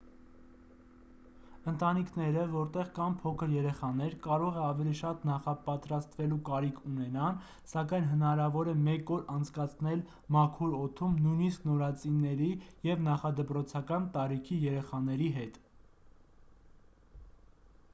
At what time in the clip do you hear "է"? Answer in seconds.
4.61-4.63, 8.73-8.75